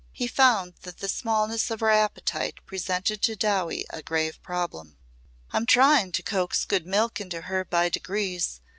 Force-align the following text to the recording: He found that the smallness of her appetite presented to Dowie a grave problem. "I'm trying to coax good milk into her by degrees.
He 0.13 0.25
found 0.25 0.73
that 0.81 0.97
the 0.97 1.07
smallness 1.07 1.69
of 1.69 1.79
her 1.81 1.91
appetite 1.91 2.55
presented 2.65 3.21
to 3.21 3.35
Dowie 3.35 3.85
a 3.91 4.01
grave 4.01 4.41
problem. 4.41 4.97
"I'm 5.53 5.67
trying 5.67 6.11
to 6.13 6.23
coax 6.23 6.65
good 6.65 6.87
milk 6.87 7.21
into 7.21 7.41
her 7.41 7.63
by 7.63 7.89
degrees. 7.89 8.61